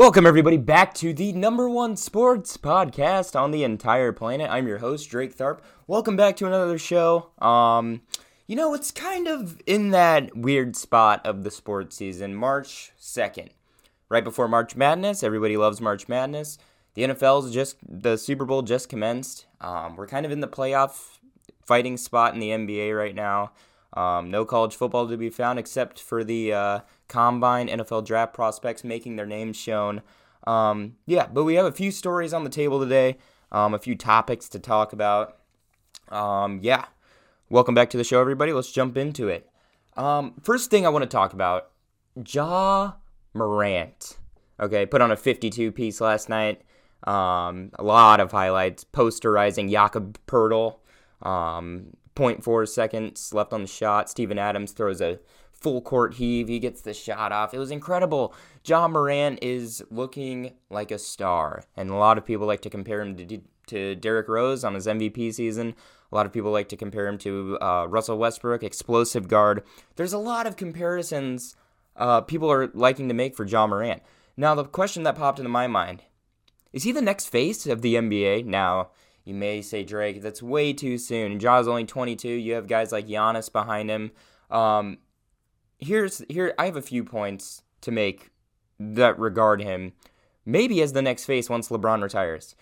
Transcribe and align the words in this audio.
Welcome, 0.00 0.24
everybody, 0.24 0.56
back 0.56 0.94
to 0.94 1.12
the 1.12 1.34
number 1.34 1.68
one 1.68 1.94
sports 1.94 2.56
podcast 2.56 3.38
on 3.38 3.50
the 3.50 3.64
entire 3.64 4.12
planet. 4.12 4.48
I'm 4.50 4.66
your 4.66 4.78
host, 4.78 5.10
Drake 5.10 5.36
Tharp. 5.36 5.60
Welcome 5.86 6.16
back 6.16 6.36
to 6.36 6.46
another 6.46 6.78
show. 6.78 7.28
Um, 7.38 8.00
you 8.46 8.56
know, 8.56 8.72
it's 8.72 8.90
kind 8.90 9.28
of 9.28 9.60
in 9.66 9.90
that 9.90 10.34
weird 10.34 10.74
spot 10.74 11.20
of 11.26 11.44
the 11.44 11.50
sports 11.50 11.96
season, 11.96 12.34
March 12.34 12.92
2nd. 12.98 13.50
Right 14.08 14.24
before 14.24 14.48
March 14.48 14.74
Madness, 14.74 15.22
everybody 15.22 15.58
loves 15.58 15.82
March 15.82 16.08
Madness. 16.08 16.56
The 16.94 17.02
NFL's 17.02 17.52
just, 17.52 17.76
the 17.86 18.16
Super 18.16 18.46
Bowl 18.46 18.62
just 18.62 18.88
commenced. 18.88 19.44
Um, 19.60 19.96
we're 19.96 20.06
kind 20.06 20.24
of 20.24 20.32
in 20.32 20.40
the 20.40 20.48
playoff 20.48 21.18
fighting 21.62 21.98
spot 21.98 22.32
in 22.32 22.40
the 22.40 22.48
NBA 22.48 22.96
right 22.96 23.14
now. 23.14 23.52
Um, 23.94 24.30
no 24.30 24.44
college 24.44 24.76
football 24.76 25.08
to 25.08 25.16
be 25.16 25.30
found 25.30 25.58
except 25.58 26.00
for 26.00 26.22
the 26.22 26.52
uh, 26.52 26.80
combine 27.08 27.68
NFL 27.68 28.06
draft 28.06 28.34
prospects 28.34 28.84
making 28.84 29.16
their 29.16 29.26
names 29.26 29.56
shown. 29.56 30.02
Um, 30.46 30.96
yeah, 31.06 31.26
but 31.26 31.44
we 31.44 31.54
have 31.54 31.66
a 31.66 31.72
few 31.72 31.90
stories 31.90 32.32
on 32.32 32.44
the 32.44 32.50
table 32.50 32.80
today, 32.80 33.18
um, 33.52 33.74
a 33.74 33.78
few 33.78 33.96
topics 33.96 34.48
to 34.50 34.58
talk 34.58 34.92
about. 34.92 35.38
Um, 36.08 36.60
yeah, 36.62 36.86
welcome 37.48 37.74
back 37.74 37.90
to 37.90 37.96
the 37.96 38.04
show, 38.04 38.20
everybody. 38.20 38.52
Let's 38.52 38.72
jump 38.72 38.96
into 38.96 39.28
it. 39.28 39.48
Um, 39.96 40.34
first 40.42 40.70
thing 40.70 40.86
I 40.86 40.90
want 40.90 41.02
to 41.02 41.08
talk 41.08 41.32
about 41.32 41.70
Ja 42.26 42.92
Morant. 43.34 44.18
Okay, 44.58 44.86
put 44.86 45.00
on 45.00 45.10
a 45.10 45.16
52 45.16 45.72
piece 45.72 46.00
last 46.00 46.28
night. 46.28 46.62
Um, 47.04 47.70
a 47.74 47.82
lot 47.82 48.20
of 48.20 48.30
highlights, 48.30 48.84
posterizing 48.84 49.70
Jakob 49.70 50.18
Poeltl. 50.26 50.76
Um, 51.22 51.96
0.4 52.20 52.68
seconds 52.68 53.32
left 53.32 53.52
on 53.52 53.62
the 53.62 53.68
shot. 53.68 54.10
Steven 54.10 54.38
Adams 54.38 54.72
throws 54.72 55.00
a 55.00 55.18
full 55.52 55.80
court 55.80 56.14
heave. 56.14 56.48
He 56.48 56.58
gets 56.58 56.82
the 56.82 56.94
shot 56.94 57.32
off. 57.32 57.54
It 57.54 57.58
was 57.58 57.70
incredible. 57.70 58.34
Ja 58.64 58.86
Morant 58.88 59.38
is 59.42 59.82
looking 59.90 60.52
like 60.68 60.90
a 60.90 60.98
star, 60.98 61.64
and 61.76 61.90
a 61.90 61.94
lot 61.94 62.18
of 62.18 62.26
people 62.26 62.46
like 62.46 62.60
to 62.62 62.70
compare 62.70 63.00
him 63.00 63.16
to, 63.16 63.40
to 63.68 63.94
Derrick 63.96 64.28
Rose 64.28 64.64
on 64.64 64.74
his 64.74 64.86
MVP 64.86 65.32
season. 65.34 65.74
A 66.12 66.14
lot 66.14 66.26
of 66.26 66.32
people 66.32 66.50
like 66.50 66.68
to 66.70 66.76
compare 66.76 67.06
him 67.06 67.18
to 67.18 67.58
uh, 67.60 67.86
Russell 67.88 68.18
Westbrook, 68.18 68.62
explosive 68.62 69.28
guard. 69.28 69.62
There's 69.96 70.12
a 70.12 70.18
lot 70.18 70.46
of 70.46 70.56
comparisons 70.56 71.54
uh, 71.96 72.20
people 72.22 72.50
are 72.50 72.68
liking 72.74 73.08
to 73.08 73.14
make 73.14 73.36
for 73.36 73.44
Ja 73.44 73.66
Morant. 73.66 74.02
Now, 74.36 74.54
the 74.54 74.64
question 74.64 75.02
that 75.04 75.16
popped 75.16 75.38
into 75.38 75.50
my 75.50 75.66
mind 75.66 76.02
is 76.72 76.84
he 76.84 76.92
the 76.92 77.02
next 77.02 77.28
face 77.28 77.66
of 77.66 77.82
the 77.82 77.94
NBA? 77.96 78.44
Now, 78.46 78.90
you 79.24 79.34
may 79.34 79.62
say, 79.62 79.84
Drake, 79.84 80.22
that's 80.22 80.42
way 80.42 80.72
too 80.72 80.98
soon. 80.98 81.38
Ja's 81.38 81.68
only 81.68 81.84
22. 81.84 82.28
You 82.28 82.54
have 82.54 82.66
guys 82.66 82.92
like 82.92 83.06
Giannis 83.06 83.52
behind 83.52 83.90
him. 83.90 84.12
Um, 84.50 84.98
here's 85.78 86.22
here. 86.28 86.54
I 86.58 86.66
have 86.66 86.76
a 86.76 86.82
few 86.82 87.04
points 87.04 87.62
to 87.82 87.90
make 87.90 88.30
that 88.78 89.18
regard 89.18 89.62
him, 89.62 89.92
maybe 90.44 90.80
as 90.82 90.92
the 90.92 91.02
next 91.02 91.24
face 91.24 91.50
once 91.50 91.68
LeBron 91.68 92.02
retires. 92.02 92.54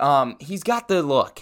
Um, 0.00 0.36
he's 0.40 0.62
got 0.62 0.88
the 0.88 1.02
look. 1.02 1.40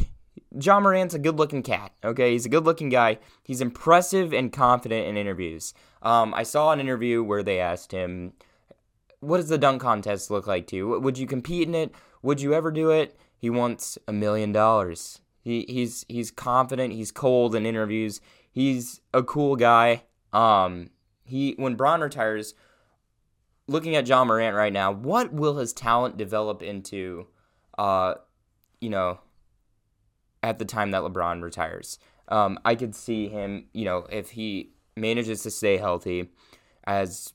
Ja 0.60 0.78
Morant's 0.78 1.14
a 1.14 1.18
good 1.18 1.36
looking 1.36 1.62
cat, 1.62 1.92
okay? 2.04 2.32
He's 2.32 2.46
a 2.46 2.50
good 2.50 2.64
looking 2.64 2.88
guy. 2.88 3.18
He's 3.42 3.60
impressive 3.60 4.32
and 4.32 4.52
confident 4.52 5.06
in 5.06 5.16
interviews. 5.16 5.74
Um, 6.02 6.32
I 6.34 6.44
saw 6.44 6.70
an 6.70 6.80
interview 6.80 7.24
where 7.24 7.42
they 7.42 7.58
asked 7.58 7.90
him, 7.90 8.34
What 9.20 9.38
does 9.38 9.48
the 9.48 9.58
dunk 9.58 9.82
contest 9.82 10.30
look 10.30 10.46
like 10.46 10.68
to 10.68 10.76
you? 10.76 11.00
Would 11.00 11.18
you 11.18 11.26
compete 11.26 11.66
in 11.66 11.74
it? 11.74 11.92
Would 12.22 12.40
you 12.40 12.54
ever 12.54 12.70
do 12.70 12.90
it? 12.90 13.16
He 13.36 13.50
wants 13.50 13.98
a 14.08 14.12
million 14.12 14.52
dollars. 14.52 15.20
He 15.42 15.66
he's 15.68 16.06
he's 16.08 16.30
confident. 16.30 16.94
He's 16.94 17.12
cold 17.12 17.54
in 17.54 17.66
interviews. 17.66 18.20
He's 18.50 19.00
a 19.12 19.22
cool 19.22 19.56
guy. 19.56 20.04
Um, 20.32 20.90
he 21.24 21.54
when 21.58 21.74
Bron 21.74 22.00
retires, 22.00 22.54
looking 23.66 23.94
at 23.94 24.06
Ja 24.06 24.24
Morant 24.24 24.56
right 24.56 24.72
now, 24.72 24.90
what 24.90 25.32
will 25.32 25.58
his 25.58 25.72
talent 25.72 26.16
develop 26.16 26.62
into? 26.62 27.26
Uh, 27.76 28.14
you 28.80 28.88
know, 28.88 29.20
at 30.42 30.58
the 30.58 30.64
time 30.64 30.92
that 30.92 31.02
LeBron 31.02 31.42
retires, 31.42 31.98
um, 32.28 32.58
I 32.64 32.74
could 32.74 32.94
see 32.94 33.28
him. 33.28 33.66
You 33.74 33.84
know, 33.84 34.06
if 34.10 34.30
he 34.30 34.70
manages 34.96 35.42
to 35.42 35.50
stay 35.50 35.76
healthy, 35.76 36.30
as 36.84 37.33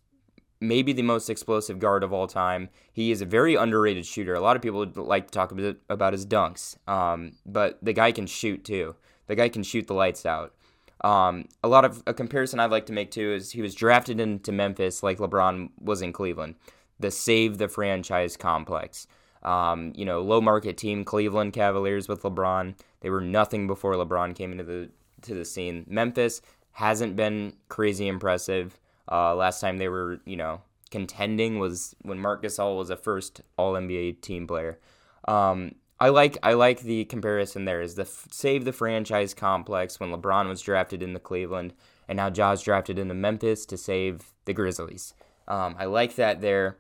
maybe 0.62 0.94
the 0.94 1.02
most 1.02 1.30
explosive 1.30 1.80
guard 1.80 2.04
of 2.04 2.12
all 2.12 2.28
time. 2.28 2.70
He 2.92 3.12
is 3.12 3.22
a 3.22 3.26
very 3.26 3.56
underrated 3.56 4.06
shooter. 4.06 4.36
A 4.36 4.42
lot 4.42 4.56
of 4.56 4.62
people 4.62 4.86
like 4.96 5.28
to 5.28 5.32
talk 5.32 5.54
about 5.90 6.14
his 6.14 6.26
dunks, 6.26 6.78
um, 6.88 7.34
but 7.46 7.78
the 7.82 7.94
guy 7.94 8.12
can 8.12 8.28
shoot 8.28 8.64
too. 8.64 8.96
The 9.28 9.36
guy 9.36 9.50
can 9.50 9.64
shoot 9.64 9.88
the 9.88 9.94
lights 9.94 10.26
out. 10.26 10.54
Um, 11.02 11.46
a 11.64 11.68
lot 11.68 11.86
of 11.86 12.04
a 12.08 12.14
comparison 12.14 12.60
I'd 12.60 12.72
like 12.72 12.86
to 12.88 12.94
make 12.94 13.12
too 13.12 13.32
is 13.32 13.52
he 13.52 13.62
was 13.62 13.74
drafted 13.74 14.20
into 14.20 14.52
Memphis 14.52 15.02
like 15.02 15.18
LeBron 15.18 15.70
was 15.80 16.02
in 16.02 16.12
Cleveland. 16.12 16.56
The 17.00 17.12
save 17.12 17.58
the 17.58 17.70
franchise 17.70 18.36
complex. 18.36 19.08
Um, 19.44 19.94
you 19.96 20.04
know, 20.04 20.22
low 20.22 20.42
market 20.42 20.76
team 20.76 21.06
Cleveland 21.06 21.54
Cavaliers 21.54 22.10
with 22.10 22.24
LeBron. 22.24 22.76
They 23.00 23.10
were 23.10 23.22
nothing 23.22 23.68
before 23.68 23.94
LeBron 23.94 24.36
came 24.36 24.52
into 24.52 24.66
the 24.66 24.90
to 25.22 25.34
the 25.34 25.46
scene. 25.46 25.86
Memphis 25.88 26.42
hasn't 26.72 27.16
been 27.16 27.54
crazy 27.70 28.08
impressive. 28.08 28.80
Uh, 29.12 29.36
last 29.36 29.60
time 29.60 29.78
they 29.78 29.90
were, 29.90 30.20
you 30.26 30.36
know, 30.36 30.62
contending 30.92 31.60
was 31.60 31.96
when 32.02 32.20
Marc 32.20 32.44
Gasol 32.44 32.78
was 32.78 32.90
a 32.90 32.98
first 32.98 33.42
All 33.58 33.74
NBA 33.74 34.22
team 34.22 34.48
player. 34.48 34.80
Um, 35.28 35.76
I 36.00 36.10
like 36.10 36.38
I 36.44 36.54
like 36.54 36.82
the 36.82 37.06
comparison 37.06 37.66
there 37.66 37.82
is 37.82 37.96
the 37.96 38.04
f- 38.04 38.28
save 38.32 38.64
the 38.64 38.72
franchise 38.72 39.34
complex 39.34 40.00
when 40.00 40.12
LeBron 40.12 40.48
was 40.48 40.62
drafted 40.62 41.04
into 41.04 41.20
Cleveland 41.20 41.74
and 42.08 42.18
now 42.18 42.30
Ja's 42.30 42.62
drafted 42.62 42.98
into 42.98 43.14
Memphis 43.14 43.66
to 43.68 43.78
save 43.78 44.34
the 44.46 44.54
Grizzlies. 44.54 45.14
Um, 45.48 45.76
I 45.78 45.86
like 45.86 46.16
that 46.16 46.42
there. 46.42 46.78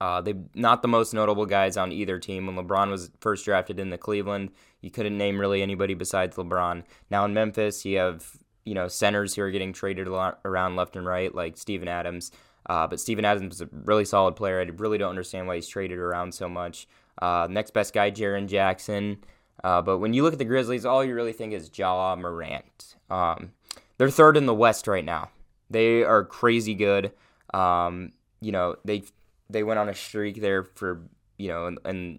Uh, 0.00 0.20
they 0.20 0.34
not 0.54 0.82
the 0.82 0.88
most 0.88 1.14
notable 1.14 1.46
guys 1.46 1.76
on 1.76 1.90
either 1.90 2.18
team. 2.18 2.46
When 2.46 2.56
LeBron 2.56 2.90
was 2.90 3.10
first 3.20 3.44
drafted 3.44 3.80
into 3.80 3.96
Cleveland, 3.96 4.50
you 4.80 4.90
couldn't 4.90 5.16
name 5.16 5.40
really 5.40 5.62
anybody 5.62 5.94
besides 5.94 6.36
LeBron. 6.36 6.84
Now 7.10 7.24
in 7.24 7.32
Memphis, 7.32 7.84
you 7.84 7.98
have 7.98 8.36
you 8.64 8.74
know 8.74 8.88
centers 8.88 9.34
who 9.34 9.42
are 9.42 9.50
getting 9.50 9.72
traded 9.72 10.06
a 10.06 10.12
lot 10.12 10.40
around 10.44 10.76
left 10.76 10.96
and 10.96 11.06
right, 11.06 11.34
like 11.34 11.56
Steven 11.56 11.88
Adams. 11.88 12.30
Uh, 12.66 12.86
but 12.86 12.98
Steven 12.98 13.24
Adams 13.24 13.56
is 13.56 13.60
a 13.60 13.68
really 13.84 14.04
solid 14.04 14.36
player. 14.36 14.60
I 14.60 14.64
really 14.64 14.96
don't 14.98 15.10
understand 15.10 15.46
why 15.46 15.56
he's 15.56 15.68
traded 15.68 15.98
around 15.98 16.34
so 16.34 16.48
much. 16.48 16.88
Uh, 17.20 17.46
next 17.50 17.72
best 17.72 17.92
guy, 17.92 18.10
Jaren 18.10 18.48
Jackson. 18.48 19.18
Uh, 19.62 19.82
but 19.82 19.98
when 19.98 20.14
you 20.14 20.22
look 20.22 20.32
at 20.32 20.38
the 20.38 20.44
Grizzlies, 20.44 20.84
all 20.84 21.04
you 21.04 21.14
really 21.14 21.32
think 21.32 21.52
is 21.52 21.70
Ja 21.74 22.16
Morant. 22.16 22.96
Um, 23.10 23.52
they're 23.98 24.10
third 24.10 24.36
in 24.36 24.46
the 24.46 24.54
West 24.54 24.86
right 24.86 25.04
now. 25.04 25.30
They 25.70 26.02
are 26.02 26.24
crazy 26.24 26.74
good. 26.74 27.12
Um, 27.52 28.12
you 28.40 28.52
know, 28.52 28.76
they 28.84 29.04
they 29.48 29.62
went 29.62 29.78
on 29.78 29.88
a 29.88 29.94
streak 29.94 30.40
there 30.40 30.64
for 30.64 31.02
you 31.38 31.48
know, 31.48 31.66
and, 31.66 31.78
and 31.84 32.18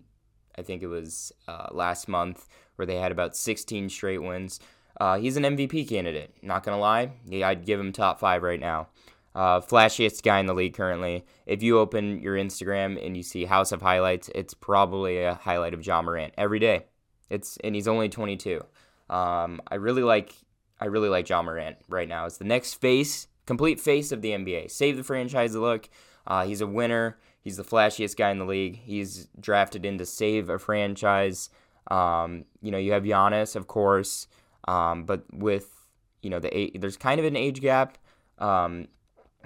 I 0.58 0.62
think 0.62 0.82
it 0.82 0.88
was 0.88 1.32
uh, 1.48 1.68
last 1.72 2.08
month 2.08 2.48
where 2.76 2.86
they 2.86 2.96
had 2.96 3.12
about 3.12 3.36
16 3.36 3.90
straight 3.90 4.22
wins. 4.22 4.60
Uh, 5.00 5.18
he's 5.18 5.38
an 5.38 5.44
MVP 5.44 5.88
candidate. 5.88 6.34
Not 6.42 6.64
gonna 6.64 6.80
lie, 6.80 7.12
I'd 7.32 7.66
give 7.66 7.80
him 7.80 7.92
top 7.92 8.20
five 8.20 8.44
right 8.44 8.60
now. 8.60 8.88
Uh, 9.36 9.60
flashiest 9.60 10.24
guy 10.24 10.40
in 10.40 10.46
the 10.46 10.54
league 10.54 10.74
currently. 10.74 11.26
If 11.46 11.62
you 11.62 11.78
open 11.78 12.22
your 12.22 12.38
Instagram 12.38 13.06
and 13.06 13.18
you 13.18 13.24
see 13.24 13.44
House 13.44 13.74
of 13.74 13.82
Highlights, 13.82 14.30
it's 14.34 14.54
probably 14.54 15.22
a 15.24 15.34
highlight 15.34 15.74
of 15.74 15.86
Ja 15.86 16.02
Morant 16.02 16.34
every 16.38 16.60
day. 16.60 16.86
It's 17.30 17.58
and 17.64 17.76
he's 17.76 17.88
only 17.88 18.08
22. 18.08 18.64
Um, 19.10 19.62
I 19.68 19.76
really 19.76 20.04
like 20.04 20.34
I 20.80 20.86
really 20.86 21.10
like 21.10 21.28
Ja 21.28 21.42
Morant 21.42 21.78
right 21.90 22.08
now. 22.08 22.26
It's 22.26 22.38
the 22.38 22.46
next 22.46 22.76
face, 22.76 23.28
complete 23.46 23.82
face 23.82 24.14
of 24.14 24.22
the 24.22 24.32
NBA. 24.32 24.72
Save 24.72 24.96
the 24.96 25.04
franchise 25.04 25.54
look. 25.54 25.90
Uh, 26.26 26.46
he's 26.46 26.62
a 26.62 26.68
winner. 26.68 27.18
He's 27.42 27.58
the 27.58 27.64
flashiest 27.64 28.16
guy 28.16 28.32
in 28.32 28.40
the 28.40 28.46
league. 28.46 28.78
He's 28.78 29.28
drafted 29.40 29.86
in 29.86 29.98
to 29.98 30.06
save 30.06 30.50
a 30.50 30.58
franchise. 30.58 31.50
Um, 31.92 32.46
you 32.62 32.72
know, 32.72 32.78
you 32.78 32.94
have 32.94 33.04
Giannis, 33.04 33.56
of 33.56 33.68
course. 33.68 34.28
Um, 34.68 35.06
but 35.06 35.24
with 35.34 35.86
you 36.22 36.30
know 36.30 36.40
the 36.40 36.72
there's 36.76 36.98
kind 36.98 37.20
of 37.20 37.26
an 37.26 37.36
age 37.36 37.62
gap. 37.62 37.98
Um, 38.40 38.88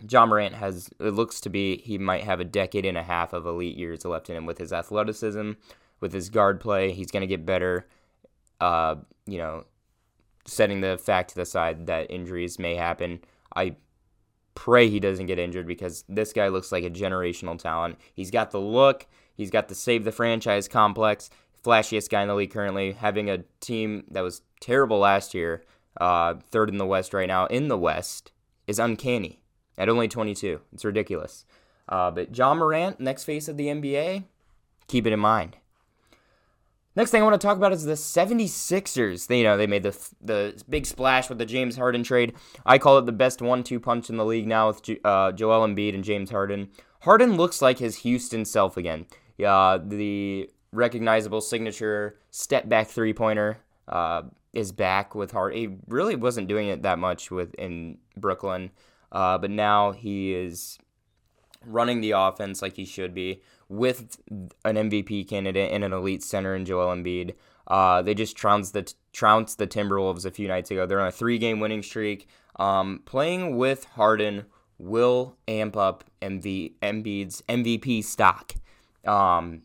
Ja 0.07 0.25
Morant 0.25 0.55
has 0.55 0.89
it 0.99 1.11
looks 1.11 1.41
to 1.41 1.49
be 1.49 1.77
he 1.77 1.97
might 1.97 2.23
have 2.23 2.39
a 2.39 2.45
decade 2.45 2.85
and 2.85 2.97
a 2.97 3.03
half 3.03 3.33
of 3.33 3.45
elite 3.45 3.77
years 3.77 4.05
left 4.05 4.29
in 4.29 4.35
him 4.35 4.45
with 4.45 4.57
his 4.57 4.71
athleticism, 4.71 5.51
with 5.99 6.13
his 6.13 6.29
guard 6.29 6.59
play. 6.59 6.91
He's 6.91 7.11
going 7.11 7.21
to 7.21 7.27
get 7.27 7.45
better. 7.45 7.87
Uh, 8.61 8.95
you 9.25 9.37
know, 9.37 9.65
setting 10.45 10.81
the 10.81 10.97
fact 10.97 11.29
to 11.29 11.35
the 11.35 11.45
side 11.45 11.87
that 11.87 12.09
injuries 12.09 12.59
may 12.59 12.75
happen. 12.75 13.19
I 13.55 13.75
pray 14.55 14.89
he 14.89 14.99
doesn't 14.99 15.27
get 15.27 15.39
injured 15.39 15.67
because 15.67 16.03
this 16.09 16.33
guy 16.33 16.47
looks 16.49 16.71
like 16.71 16.83
a 16.83 16.89
generational 16.89 17.57
talent. 17.57 17.97
He's 18.13 18.31
got 18.31 18.51
the 18.51 18.59
look. 18.59 19.07
He's 19.33 19.49
got 19.49 19.69
the 19.69 19.75
save 19.75 20.03
the 20.03 20.11
franchise 20.11 20.67
complex 20.67 21.29
flashiest 21.63 22.09
guy 22.09 22.21
in 22.21 22.27
the 22.27 22.35
league 22.35 22.51
currently, 22.51 22.93
having 22.93 23.29
a 23.29 23.43
team 23.59 24.05
that 24.11 24.21
was 24.21 24.41
terrible 24.59 24.99
last 24.99 25.33
year, 25.33 25.63
uh, 25.99 26.35
third 26.49 26.69
in 26.69 26.77
the 26.77 26.85
West 26.85 27.13
right 27.13 27.27
now, 27.27 27.45
in 27.47 27.67
the 27.67 27.77
West, 27.77 28.31
is 28.67 28.79
uncanny 28.79 29.41
at 29.77 29.89
only 29.89 30.07
22. 30.07 30.61
It's 30.73 30.85
ridiculous. 30.85 31.45
Uh, 31.87 32.11
but 32.11 32.35
Ja 32.37 32.53
Morant, 32.53 32.99
next 32.99 33.23
face 33.23 33.47
of 33.47 33.57
the 33.57 33.67
NBA, 33.67 34.25
keep 34.87 35.07
it 35.07 35.13
in 35.13 35.19
mind. 35.19 35.57
Next 36.95 37.11
thing 37.11 37.21
I 37.21 37.25
want 37.25 37.39
to 37.39 37.47
talk 37.47 37.55
about 37.55 37.71
is 37.71 37.85
the 37.85 37.93
76ers. 37.93 39.27
They, 39.27 39.37
you 39.37 39.43
know, 39.43 39.55
they 39.55 39.67
made 39.67 39.83
the 39.83 39.97
the 40.21 40.61
big 40.67 40.85
splash 40.85 41.29
with 41.29 41.37
the 41.37 41.45
James 41.45 41.77
Harden 41.77 42.03
trade. 42.03 42.33
I 42.65 42.77
call 42.77 42.97
it 42.97 43.05
the 43.05 43.11
best 43.11 43.41
one-two 43.41 43.79
punch 43.79 44.09
in 44.09 44.17
the 44.17 44.25
league 44.25 44.47
now 44.47 44.67
with 44.67 44.89
uh, 45.05 45.31
Joel 45.31 45.65
Embiid 45.67 45.93
and 45.95 46.03
James 46.03 46.31
Harden. 46.31 46.69
Harden 47.01 47.37
looks 47.37 47.61
like 47.61 47.79
his 47.79 47.97
Houston 47.97 48.43
self 48.43 48.75
again. 48.75 49.05
Yeah, 49.37 49.77
the 49.81 50.49
recognizable 50.71 51.41
signature 51.41 52.17
step 52.31 52.69
back 52.69 52.87
three-pointer 52.87 53.59
uh, 53.87 54.23
is 54.53 54.71
back 54.71 55.15
with 55.15 55.31
Harden. 55.31 55.57
He 55.57 55.77
really 55.87 56.15
wasn't 56.15 56.47
doing 56.47 56.67
it 56.67 56.83
that 56.83 56.99
much 56.99 57.31
with 57.31 57.53
in 57.55 57.97
Brooklyn, 58.17 58.71
uh, 59.11 59.37
but 59.37 59.51
now 59.51 59.91
he 59.91 60.33
is 60.33 60.77
running 61.65 62.01
the 62.01 62.11
offense 62.11 62.61
like 62.61 62.75
he 62.75 62.85
should 62.85 63.13
be 63.13 63.41
with 63.67 64.17
an 64.65 64.75
MVP 64.75 65.27
candidate 65.27 65.71
and 65.71 65.83
an 65.83 65.93
elite 65.93 66.23
center 66.23 66.55
in 66.55 66.65
Joel 66.65 66.95
Embiid. 66.95 67.35
Uh, 67.67 68.01
they 68.01 68.13
just 68.13 68.35
trounced 68.35 68.73
the 68.73 68.91
trounced 69.13 69.57
the 69.57 69.67
Timberwolves 69.67 70.25
a 70.25 70.31
few 70.31 70.47
nights 70.47 70.71
ago. 70.71 70.85
They're 70.85 71.01
on 71.01 71.07
a 71.07 71.11
three-game 71.11 71.59
winning 71.59 71.83
streak. 71.83 72.27
Um, 72.57 73.01
playing 73.05 73.57
with 73.57 73.85
Harden 73.85 74.45
will 74.77 75.37
amp 75.47 75.77
up 75.77 76.03
MV, 76.21 76.73
Embiid's 76.81 77.43
MVP 77.47 78.03
stock. 78.03 78.53
Um, 79.05 79.61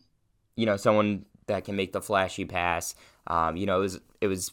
you 0.55 0.65
know, 0.65 0.77
someone 0.77 1.25
that 1.47 1.65
can 1.65 1.75
make 1.75 1.93
the 1.93 2.01
flashy 2.01 2.45
pass. 2.45 2.95
Um, 3.27 3.57
you 3.57 3.65
know, 3.65 3.77
it 3.77 3.81
was 3.81 3.99
it 4.21 4.27
was 4.27 4.51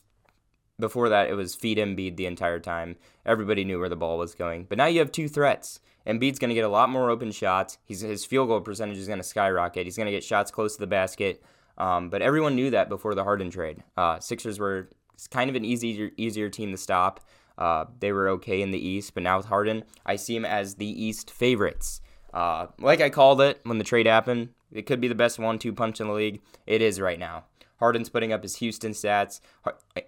before 0.78 1.08
that 1.08 1.28
it 1.28 1.34
was 1.34 1.54
feed 1.54 1.78
Embiid 1.78 2.16
the 2.16 2.26
entire 2.26 2.58
time. 2.58 2.96
Everybody 3.24 3.64
knew 3.64 3.78
where 3.78 3.88
the 3.88 3.96
ball 3.96 4.18
was 4.18 4.34
going. 4.34 4.64
But 4.68 4.78
now 4.78 4.86
you 4.86 4.98
have 4.98 5.12
two 5.12 5.28
threats. 5.28 5.80
Embiid's 6.06 6.38
going 6.38 6.48
to 6.48 6.54
get 6.54 6.64
a 6.64 6.68
lot 6.68 6.90
more 6.90 7.10
open 7.10 7.30
shots. 7.30 7.78
He's, 7.84 8.00
his 8.00 8.24
field 8.24 8.48
goal 8.48 8.60
percentage 8.60 8.98
is 8.98 9.06
going 9.06 9.20
to 9.20 9.24
skyrocket. 9.24 9.86
He's 9.86 9.96
going 9.96 10.06
to 10.06 10.12
get 10.12 10.24
shots 10.24 10.50
close 10.50 10.74
to 10.74 10.80
the 10.80 10.86
basket. 10.88 11.42
Um, 11.78 12.10
but 12.10 12.22
everyone 12.22 12.56
knew 12.56 12.70
that 12.70 12.88
before 12.88 13.14
the 13.14 13.22
Harden 13.22 13.50
trade. 13.50 13.82
Uh, 13.96 14.18
Sixers 14.18 14.58
were 14.58 14.90
kind 15.30 15.48
of 15.48 15.56
an 15.56 15.64
easier 15.64 16.10
easier 16.16 16.48
team 16.48 16.72
to 16.72 16.76
stop. 16.76 17.20
Uh, 17.56 17.84
they 18.00 18.12
were 18.12 18.28
okay 18.30 18.62
in 18.62 18.70
the 18.70 18.78
East, 18.78 19.14
but 19.14 19.22
now 19.22 19.36
with 19.36 19.46
Harden, 19.46 19.84
I 20.04 20.16
see 20.16 20.34
him 20.34 20.44
as 20.44 20.76
the 20.76 20.86
East 20.86 21.30
favorites. 21.30 22.00
Uh, 22.32 22.66
like 22.78 23.00
I 23.00 23.10
called 23.10 23.40
it 23.40 23.60
when 23.64 23.78
the 23.78 23.84
trade 23.84 24.06
happened, 24.06 24.48
it 24.72 24.86
could 24.86 25.00
be 25.00 25.08
the 25.08 25.14
best 25.14 25.38
one-two 25.38 25.72
punch 25.72 26.00
in 26.00 26.08
the 26.08 26.12
league. 26.12 26.40
It 26.66 26.82
is 26.82 27.00
right 27.00 27.18
now. 27.18 27.44
Harden's 27.78 28.08
putting 28.08 28.32
up 28.32 28.42
his 28.42 28.56
Houston 28.56 28.92
stats. 28.92 29.40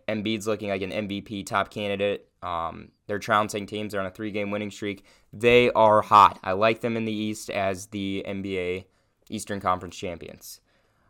Embiid's 0.09 0.47
looking 0.47 0.71
like 0.71 0.83
an 0.83 0.93
MVP 0.93 1.45
top 1.45 1.71
candidate. 1.71 2.29
Um, 2.43 2.93
they're 3.07 3.19
trouncing 3.19 3.67
teams. 3.67 3.93
They're 3.93 4.01
on 4.01 4.07
a 4.07 4.11
three 4.11 4.31
game 4.31 4.51
winning 4.51 4.71
streak. 4.71 5.05
They 5.33 5.71
are 5.73 6.03
hot. 6.03 6.39
I 6.45 6.53
like 6.53 6.83
them 6.83 6.97
in 6.97 7.05
the 7.05 7.13
East 7.13 7.51
as 7.51 7.87
the 7.87 8.25
NBA 8.29 8.85
Eastern 9.29 9.61
Conference 9.61 9.97
champions. 9.97 10.61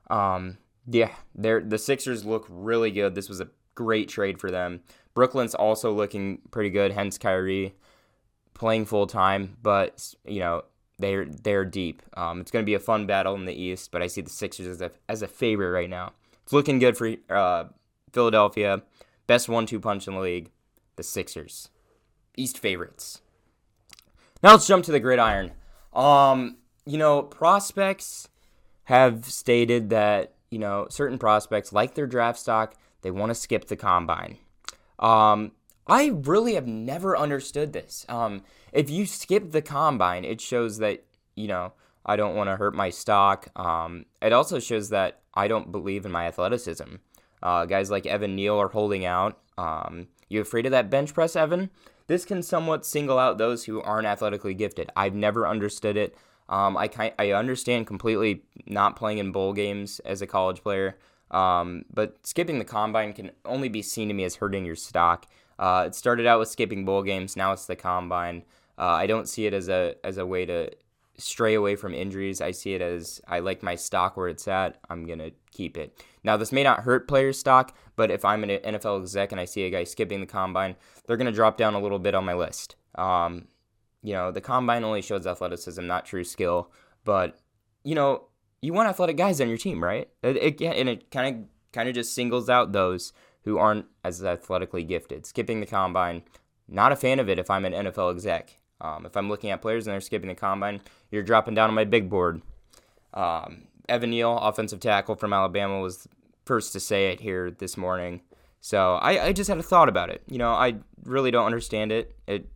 Um, 0.08 0.56
yeah, 0.86 1.12
they're, 1.34 1.60
the 1.60 1.78
Sixers 1.78 2.24
look 2.24 2.46
really 2.48 2.90
good. 2.90 3.14
This 3.14 3.28
was 3.28 3.40
a 3.40 3.48
great 3.74 4.08
trade 4.08 4.40
for 4.40 4.50
them. 4.50 4.80
Brooklyn's 5.14 5.54
also 5.54 5.92
looking 5.92 6.38
pretty 6.50 6.70
good, 6.70 6.92
hence 6.92 7.18
Kyrie 7.18 7.74
playing 8.54 8.86
full 8.86 9.06
time, 9.06 9.56
but 9.62 10.14
you 10.24 10.40
know 10.40 10.62
they're 10.98 11.24
they're 11.24 11.64
deep. 11.64 12.02
Um, 12.16 12.40
it's 12.40 12.50
going 12.50 12.62
to 12.62 12.66
be 12.66 12.74
a 12.74 12.80
fun 12.80 13.06
battle 13.06 13.34
in 13.34 13.44
the 13.44 13.54
East, 13.54 13.90
but 13.90 14.02
I 14.02 14.06
see 14.06 14.20
the 14.20 14.30
Sixers 14.30 14.66
as 14.66 14.80
a 14.80 14.90
as 15.08 15.22
a 15.22 15.28
favorite 15.28 15.70
right 15.70 15.90
now. 15.90 16.12
It's 16.42 16.52
looking 16.52 16.78
good 16.78 16.96
for 16.96 17.14
uh, 17.30 17.64
Philadelphia. 18.12 18.82
Best 19.26 19.48
one-two 19.48 19.80
punch 19.80 20.06
in 20.06 20.14
the 20.14 20.20
league, 20.20 20.50
the 20.96 21.02
Sixers. 21.02 21.70
East 22.36 22.58
favorites. 22.58 23.22
Now 24.42 24.52
let's 24.52 24.66
jump 24.66 24.84
to 24.84 24.92
the 24.92 25.00
gridiron. 25.00 25.52
Um, 25.94 26.58
you 26.84 26.98
know, 26.98 27.22
prospects 27.22 28.28
have 28.84 29.24
stated 29.24 29.88
that, 29.90 30.34
you 30.50 30.58
know, 30.58 30.86
certain 30.90 31.18
prospects 31.18 31.72
like 31.72 31.94
their 31.94 32.06
draft 32.06 32.38
stock, 32.38 32.74
they 33.00 33.10
want 33.10 33.30
to 33.30 33.34
skip 33.34 33.66
the 33.68 33.76
combine. 33.76 34.36
Um, 34.98 35.52
I 35.86 36.08
really 36.12 36.54
have 36.54 36.66
never 36.66 37.16
understood 37.16 37.72
this. 37.72 38.04
Um, 38.08 38.42
if 38.74 38.90
you 38.90 39.06
skip 39.06 39.52
the 39.52 39.62
combine, 39.62 40.24
it 40.24 40.40
shows 40.40 40.78
that, 40.78 41.04
you 41.36 41.48
know, 41.48 41.72
I 42.04 42.16
don't 42.16 42.34
want 42.34 42.50
to 42.50 42.56
hurt 42.56 42.74
my 42.74 42.90
stock. 42.90 43.48
Um, 43.56 44.04
it 44.20 44.32
also 44.32 44.58
shows 44.58 44.90
that 44.90 45.20
I 45.32 45.48
don't 45.48 45.72
believe 45.72 46.04
in 46.04 46.12
my 46.12 46.26
athleticism. 46.26 46.96
Uh, 47.42 47.64
guys 47.64 47.90
like 47.90 48.04
Evan 48.04 48.34
Neal 48.36 48.60
are 48.60 48.68
holding 48.68 49.04
out. 49.06 49.38
Um, 49.56 50.08
you 50.28 50.40
afraid 50.40 50.66
of 50.66 50.72
that 50.72 50.90
bench 50.90 51.14
press, 51.14 51.36
Evan? 51.36 51.70
This 52.06 52.24
can 52.24 52.42
somewhat 52.42 52.84
single 52.84 53.18
out 53.18 53.38
those 53.38 53.64
who 53.64 53.80
aren't 53.80 54.06
athletically 54.06 54.54
gifted. 54.54 54.90
I've 54.96 55.14
never 55.14 55.46
understood 55.46 55.96
it. 55.96 56.16
Um, 56.48 56.76
I 56.76 57.12
I 57.18 57.32
understand 57.32 57.86
completely 57.86 58.42
not 58.66 58.96
playing 58.96 59.18
in 59.18 59.32
bowl 59.32 59.54
games 59.54 60.00
as 60.00 60.20
a 60.20 60.26
college 60.26 60.62
player, 60.62 60.98
um, 61.30 61.86
but 61.92 62.26
skipping 62.26 62.58
the 62.58 62.66
combine 62.66 63.14
can 63.14 63.30
only 63.46 63.70
be 63.70 63.80
seen 63.80 64.08
to 64.08 64.14
me 64.14 64.24
as 64.24 64.36
hurting 64.36 64.66
your 64.66 64.76
stock. 64.76 65.26
Uh, 65.58 65.84
it 65.86 65.94
started 65.94 66.26
out 66.26 66.40
with 66.40 66.48
skipping 66.48 66.84
bowl 66.84 67.02
games, 67.02 67.36
now 67.36 67.52
it's 67.52 67.64
the 67.66 67.76
combine. 67.76 68.42
Uh, 68.78 68.82
I 68.86 69.06
don't 69.06 69.28
see 69.28 69.46
it 69.46 69.54
as 69.54 69.68
a 69.68 69.94
as 70.04 70.18
a 70.18 70.26
way 70.26 70.46
to 70.46 70.70
stray 71.16 71.54
away 71.54 71.76
from 71.76 71.94
injuries. 71.94 72.40
I 72.40 72.50
see 72.50 72.74
it 72.74 72.82
as 72.82 73.20
I 73.28 73.38
like 73.40 73.62
my 73.62 73.76
stock 73.76 74.16
where 74.16 74.28
it's 74.28 74.48
at. 74.48 74.78
I'm 74.90 75.06
gonna 75.06 75.30
keep 75.50 75.76
it. 75.76 76.02
Now 76.24 76.36
this 76.36 76.52
may 76.52 76.62
not 76.62 76.80
hurt 76.80 77.08
players' 77.08 77.38
stock, 77.38 77.76
but 77.96 78.10
if 78.10 78.24
I'm 78.24 78.42
an 78.42 78.50
NFL 78.50 79.00
exec 79.00 79.32
and 79.32 79.40
I 79.40 79.44
see 79.44 79.64
a 79.64 79.70
guy 79.70 79.84
skipping 79.84 80.20
the 80.20 80.26
combine, 80.26 80.76
they're 81.06 81.16
gonna 81.16 81.32
drop 81.32 81.56
down 81.56 81.74
a 81.74 81.80
little 81.80 81.98
bit 81.98 82.14
on 82.14 82.24
my 82.24 82.34
list. 82.34 82.76
Um, 82.96 83.48
you 84.02 84.12
know, 84.12 84.30
the 84.30 84.40
combine 84.40 84.84
only 84.84 85.02
shows 85.02 85.26
athleticism, 85.26 85.86
not 85.86 86.04
true 86.04 86.24
skill. 86.24 86.70
But 87.04 87.38
you 87.84 87.94
know, 87.94 88.24
you 88.60 88.72
want 88.72 88.88
athletic 88.88 89.16
guys 89.16 89.40
on 89.40 89.48
your 89.48 89.58
team, 89.58 89.82
right? 89.82 90.08
It, 90.22 90.36
it 90.36 90.62
and 90.62 90.88
it 90.88 91.10
kind 91.10 91.36
of 91.36 91.44
kind 91.72 91.88
of 91.88 91.94
just 91.94 92.14
singles 92.14 92.48
out 92.48 92.72
those 92.72 93.12
who 93.44 93.58
aren't 93.58 93.86
as 94.02 94.24
athletically 94.24 94.84
gifted. 94.84 95.26
Skipping 95.26 95.60
the 95.60 95.66
combine, 95.66 96.22
not 96.66 96.92
a 96.92 96.96
fan 96.96 97.20
of 97.20 97.28
it 97.28 97.38
if 97.38 97.50
I'm 97.50 97.64
an 97.64 97.72
NFL 97.72 98.12
exec. 98.12 98.58
Um, 98.80 99.06
if 99.06 99.16
I'm 99.16 99.28
looking 99.28 99.50
at 99.50 99.62
players 99.62 99.86
and 99.86 99.92
they're 99.92 100.00
skipping 100.00 100.28
the 100.28 100.34
combine, 100.34 100.80
you're 101.10 101.22
dropping 101.22 101.54
down 101.54 101.68
on 101.68 101.74
my 101.74 101.84
big 101.84 102.10
board. 102.10 102.42
Um, 103.12 103.64
Evan 103.88 104.10
Neal, 104.10 104.36
offensive 104.38 104.80
tackle 104.80 105.14
from 105.14 105.32
Alabama, 105.32 105.80
was 105.80 106.08
first 106.44 106.72
to 106.72 106.80
say 106.80 107.12
it 107.12 107.20
here 107.20 107.50
this 107.50 107.76
morning. 107.76 108.20
So 108.60 108.94
I, 108.94 109.26
I 109.26 109.32
just 109.32 109.48
had 109.48 109.58
a 109.58 109.62
thought 109.62 109.88
about 109.88 110.10
it. 110.10 110.22
You 110.26 110.38
know, 110.38 110.50
I 110.50 110.76
really 111.04 111.30
don't 111.30 111.46
understand 111.46 111.92
it. 111.92 112.16
It 112.26 112.48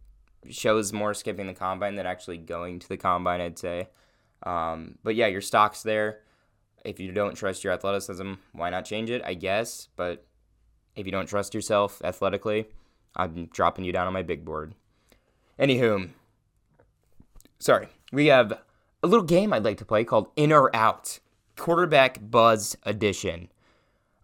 shows 0.49 0.93
more 0.93 1.15
skipping 1.15 1.47
the 1.47 1.55
combine 1.55 1.97
than 1.97 2.07
actually 2.07 2.39
going 2.39 2.79
to 2.79 2.89
the 2.89 2.97
combine, 2.97 3.41
I'd 3.41 3.59
say. 3.59 3.89
Um, 4.43 4.99
but 5.03 5.15
yeah, 5.15 5.27
your 5.27 5.41
stock's 5.41 5.83
there. 5.83 6.21
If 6.85 7.01
you 7.01 7.13
don't 7.13 7.35
trust 7.35 7.65
your 7.65 7.73
athleticism, 7.73 8.35
why 8.53 8.71
not 8.71 8.85
change 8.85 9.11
it? 9.11 9.23
I 9.25 9.35
guess. 9.35 9.89
But 9.97 10.25
if 10.97 11.07
you 11.07 11.13
don't 11.13 11.27
trust 11.27 11.55
yourself 11.55 12.01
athletically, 12.03 12.67
I'm 13.15 13.47
dropping 13.47 13.85
you 13.85 13.93
down 13.93 14.07
on 14.07 14.13
my 14.13 14.23
big 14.23 14.45
board. 14.45 14.75
Anywho, 15.59 16.11
sorry, 17.59 17.89
we 18.13 18.27
have 18.27 18.53
a 19.03 19.07
little 19.07 19.25
game 19.25 19.53
I'd 19.53 19.65
like 19.65 19.79
to 19.79 19.85
play 19.85 20.05
called 20.05 20.29
In 20.37 20.53
or 20.53 20.75
Out, 20.75 21.19
Quarterback 21.57 22.19
Buzz 22.21 22.77
Edition. 22.85 23.49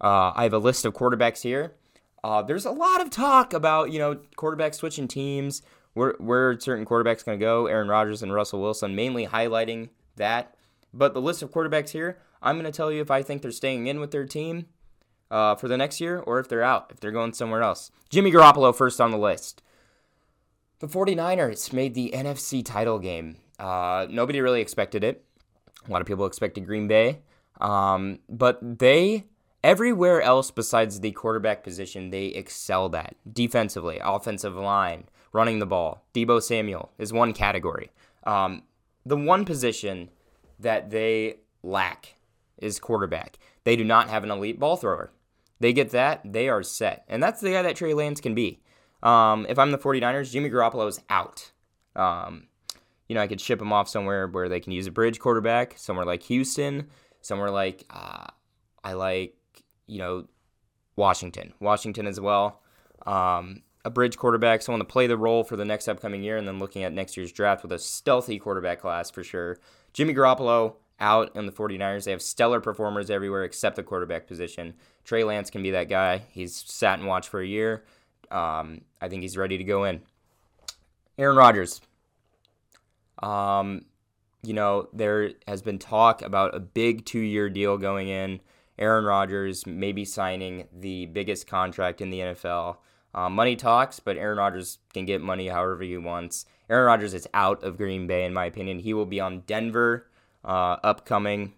Uh, 0.00 0.32
I 0.34 0.44
have 0.44 0.52
a 0.52 0.58
list 0.58 0.84
of 0.84 0.94
quarterbacks 0.94 1.42
here. 1.42 1.74
Uh, 2.22 2.42
there's 2.42 2.64
a 2.64 2.70
lot 2.70 3.00
of 3.00 3.10
talk 3.10 3.52
about 3.52 3.90
you 3.90 3.98
know 3.98 4.16
quarterbacks 4.36 4.76
switching 4.76 5.08
teams, 5.08 5.62
where 5.94 6.14
where 6.18 6.58
certain 6.58 6.86
quarterbacks 6.86 7.24
going 7.24 7.38
to 7.38 7.44
go. 7.44 7.66
Aaron 7.66 7.88
Rodgers 7.88 8.22
and 8.22 8.32
Russell 8.32 8.60
Wilson 8.60 8.94
mainly 8.94 9.26
highlighting 9.26 9.88
that. 10.16 10.54
But 10.92 11.12
the 11.12 11.20
list 11.20 11.42
of 11.42 11.50
quarterbacks 11.50 11.90
here, 11.90 12.18
I'm 12.40 12.54
going 12.54 12.70
to 12.70 12.76
tell 12.76 12.92
you 12.92 13.00
if 13.00 13.10
I 13.10 13.22
think 13.22 13.42
they're 13.42 13.50
staying 13.50 13.88
in 13.88 13.98
with 13.98 14.12
their 14.12 14.24
team 14.24 14.66
uh, 15.30 15.56
for 15.56 15.66
the 15.66 15.76
next 15.76 16.00
year 16.00 16.20
or 16.20 16.38
if 16.38 16.48
they're 16.48 16.62
out, 16.62 16.90
if 16.90 17.00
they're 17.00 17.10
going 17.10 17.32
somewhere 17.32 17.62
else. 17.62 17.90
Jimmy 18.10 18.30
Garoppolo 18.30 18.74
first 18.74 19.00
on 19.00 19.10
the 19.10 19.18
list. 19.18 19.60
The 20.84 20.90
49ers 20.90 21.72
made 21.72 21.94
the 21.94 22.12
NFC 22.14 22.62
title 22.62 22.98
game. 22.98 23.38
Uh, 23.58 24.06
nobody 24.10 24.42
really 24.42 24.60
expected 24.60 25.02
it. 25.02 25.24
A 25.88 25.90
lot 25.90 26.02
of 26.02 26.06
people 26.06 26.26
expected 26.26 26.66
Green 26.66 26.88
Bay. 26.88 27.20
Um, 27.58 28.18
but 28.28 28.58
they, 28.60 29.24
everywhere 29.62 30.20
else 30.20 30.50
besides 30.50 31.00
the 31.00 31.12
quarterback 31.12 31.64
position, 31.64 32.10
they 32.10 32.26
excelled 32.26 32.94
at. 32.94 33.16
Defensively, 33.32 33.98
offensive 34.04 34.56
line, 34.56 35.04
running 35.32 35.58
the 35.58 35.64
ball. 35.64 36.04
Deebo 36.12 36.42
Samuel 36.42 36.92
is 36.98 37.14
one 37.14 37.32
category. 37.32 37.90
Um, 38.24 38.64
the 39.06 39.16
one 39.16 39.46
position 39.46 40.10
that 40.60 40.90
they 40.90 41.36
lack 41.62 42.16
is 42.58 42.78
quarterback. 42.78 43.38
They 43.64 43.74
do 43.74 43.84
not 43.84 44.10
have 44.10 44.22
an 44.22 44.30
elite 44.30 44.60
ball 44.60 44.76
thrower. 44.76 45.12
They 45.60 45.72
get 45.72 45.92
that, 45.92 46.20
they 46.30 46.50
are 46.50 46.62
set. 46.62 47.06
And 47.08 47.22
that's 47.22 47.40
the 47.40 47.52
guy 47.52 47.62
that 47.62 47.76
Trey 47.76 47.94
Lance 47.94 48.20
can 48.20 48.34
be. 48.34 48.60
Um, 49.04 49.46
if 49.48 49.58
I'm 49.58 49.70
the 49.70 49.78
49ers, 49.78 50.32
Jimmy 50.32 50.50
Garoppolo 50.50 50.88
is 50.88 51.00
out. 51.10 51.52
Um, 51.94 52.48
you 53.08 53.14
know, 53.14 53.20
I 53.20 53.26
could 53.26 53.40
ship 53.40 53.60
him 53.60 53.72
off 53.72 53.88
somewhere 53.88 54.26
where 54.26 54.48
they 54.48 54.60
can 54.60 54.72
use 54.72 54.86
a 54.86 54.90
bridge 54.90 55.20
quarterback, 55.20 55.74
somewhere 55.76 56.06
like 56.06 56.22
Houston, 56.24 56.88
somewhere 57.20 57.50
like 57.50 57.84
uh, 57.90 58.26
I 58.82 58.94
like, 58.94 59.36
you 59.86 59.98
know, 59.98 60.26
Washington, 60.96 61.52
Washington 61.60 62.06
as 62.06 62.18
well. 62.18 62.62
Um, 63.06 63.62
a 63.84 63.90
bridge 63.90 64.16
quarterback, 64.16 64.62
someone 64.62 64.80
to 64.80 64.86
play 64.86 65.06
the 65.06 65.18
role 65.18 65.44
for 65.44 65.56
the 65.56 65.64
next 65.64 65.88
upcoming 65.88 66.22
year, 66.22 66.38
and 66.38 66.48
then 66.48 66.58
looking 66.58 66.84
at 66.84 66.92
next 66.92 67.16
year's 67.16 67.32
draft 67.32 67.62
with 67.62 67.72
a 67.72 67.78
stealthy 67.78 68.38
quarterback 68.38 68.80
class 68.80 69.10
for 69.10 69.22
sure. 69.22 69.58
Jimmy 69.92 70.14
Garoppolo 70.14 70.76
out 71.00 71.34
in 71.36 71.44
the 71.44 71.52
49ers. 71.52 72.04
They 72.04 72.12
have 72.12 72.22
stellar 72.22 72.60
performers 72.60 73.10
everywhere 73.10 73.44
except 73.44 73.76
the 73.76 73.82
quarterback 73.82 74.26
position. 74.26 74.74
Trey 75.04 75.24
Lance 75.24 75.50
can 75.50 75.62
be 75.62 75.70
that 75.72 75.90
guy. 75.90 76.22
He's 76.30 76.56
sat 76.56 76.98
and 76.98 77.06
watched 77.06 77.28
for 77.28 77.40
a 77.40 77.46
year. 77.46 77.84
Um, 78.34 78.80
I 79.00 79.08
think 79.08 79.22
he's 79.22 79.36
ready 79.36 79.56
to 79.58 79.64
go 79.64 79.84
in. 79.84 80.02
Aaron 81.16 81.36
Rodgers. 81.36 81.80
Um, 83.22 83.84
you 84.42 84.52
know, 84.52 84.88
there 84.92 85.30
has 85.46 85.62
been 85.62 85.78
talk 85.78 86.20
about 86.20 86.54
a 86.54 86.60
big 86.60 87.04
two 87.04 87.20
year 87.20 87.48
deal 87.48 87.78
going 87.78 88.08
in. 88.08 88.40
Aaron 88.78 89.04
Rodgers 89.04 89.66
maybe 89.66 90.04
signing 90.04 90.66
the 90.76 91.06
biggest 91.06 91.46
contract 91.46 92.00
in 92.00 92.10
the 92.10 92.18
NFL. 92.18 92.78
Uh, 93.14 93.28
money 93.28 93.54
talks, 93.54 94.00
but 94.00 94.16
Aaron 94.16 94.38
Rodgers 94.38 94.78
can 94.92 95.06
get 95.06 95.20
money 95.22 95.46
however 95.46 95.82
he 95.84 95.96
wants. 95.96 96.46
Aaron 96.68 96.86
Rodgers 96.86 97.14
is 97.14 97.28
out 97.32 97.62
of 97.62 97.76
Green 97.76 98.08
Bay, 98.08 98.24
in 98.24 98.34
my 98.34 98.46
opinion. 98.46 98.80
He 98.80 98.92
will 98.92 99.06
be 99.06 99.20
on 99.20 99.40
Denver 99.46 100.08
uh, 100.44 100.76
upcoming. 100.82 101.52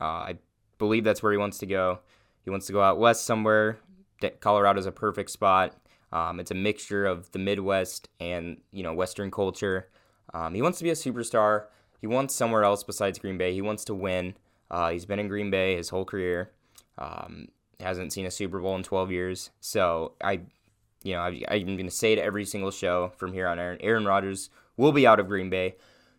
Uh, 0.00 0.04
I 0.04 0.38
believe 0.78 1.04
that's 1.04 1.22
where 1.22 1.32
he 1.32 1.38
wants 1.38 1.58
to 1.58 1.66
go. 1.66 1.98
He 2.44 2.50
wants 2.50 2.66
to 2.66 2.72
go 2.72 2.80
out 2.80 2.98
west 2.98 3.26
somewhere. 3.26 3.78
Colorado 4.40 4.80
is 4.80 4.86
a 4.86 4.92
perfect 4.92 5.30
spot. 5.30 5.74
Um, 6.12 6.40
it's 6.40 6.50
a 6.50 6.54
mixture 6.54 7.06
of 7.06 7.30
the 7.32 7.38
Midwest 7.38 8.08
and 8.20 8.58
you 8.72 8.82
know 8.82 8.92
Western 8.92 9.30
culture. 9.30 9.88
Um, 10.32 10.54
he 10.54 10.62
wants 10.62 10.78
to 10.78 10.84
be 10.84 10.90
a 10.90 10.94
superstar. 10.94 11.64
He 12.00 12.06
wants 12.06 12.34
somewhere 12.34 12.64
else 12.64 12.84
besides 12.84 13.18
Green 13.18 13.38
Bay. 13.38 13.52
He 13.54 13.62
wants 13.62 13.84
to 13.86 13.94
win. 13.94 14.34
Uh, 14.70 14.90
he's 14.90 15.06
been 15.06 15.18
in 15.18 15.28
Green 15.28 15.50
Bay 15.50 15.76
his 15.76 15.88
whole 15.88 16.04
career. 16.04 16.50
Um, 16.98 17.48
hasn't 17.80 18.12
seen 18.12 18.26
a 18.26 18.30
Super 18.30 18.60
Bowl 18.60 18.76
in 18.76 18.82
12 18.82 19.10
years. 19.10 19.50
So 19.60 20.12
I, 20.22 20.40
you 21.02 21.14
know, 21.14 21.20
I, 21.20 21.40
I'm 21.48 21.64
going 21.64 21.86
to 21.86 21.90
say 21.90 22.12
it 22.12 22.18
every 22.18 22.44
single 22.44 22.70
show 22.70 23.12
from 23.16 23.32
here 23.32 23.46
on. 23.46 23.58
Aaron, 23.58 23.78
Aaron 23.80 24.04
Rodgers 24.04 24.50
will 24.76 24.92
be 24.92 25.06
out 25.06 25.20
of 25.20 25.28
Green 25.28 25.50
Bay. 25.50 25.76